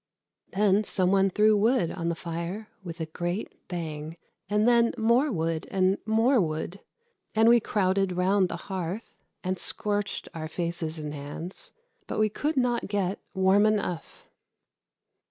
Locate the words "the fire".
2.09-2.69